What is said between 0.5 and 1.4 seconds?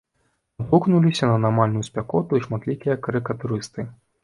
Адгукнуліся на